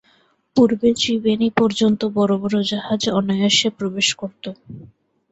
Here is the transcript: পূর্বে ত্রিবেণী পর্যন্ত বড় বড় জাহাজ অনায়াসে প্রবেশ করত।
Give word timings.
পূর্বে 0.55 0.89
ত্রিবেণী 0.95 1.49
পর্যন্ত 1.59 2.01
বড় 2.17 2.33
বড় 2.37 2.55
জাহাজ 2.71 3.01
অনায়াসে 3.19 3.69
প্রবেশ 3.77 4.07
করত। 4.15 4.43